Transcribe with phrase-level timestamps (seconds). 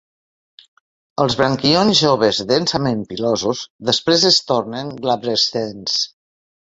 [1.25, 3.61] Els branquillons joves densament pilosos,
[3.91, 5.99] després es tornen glabrescents.